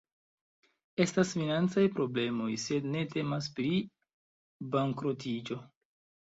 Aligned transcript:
Estas 1.03 1.33
financaj 1.37 1.83
problemoj, 1.99 2.49
sed 2.65 2.89
ne 2.97 3.05
temas 3.13 3.53
pri 3.61 3.71
bankrotiĝo. 4.75 5.63